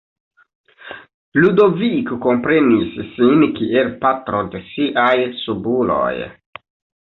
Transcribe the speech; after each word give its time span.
Ludoviko 1.43 2.17
komprenis 2.23 2.97
sin 3.11 3.45
kiel 3.61 3.93
"patro 4.07 4.43
de 4.57 4.65
siaj 4.73 5.13
subuloj". 5.45 6.13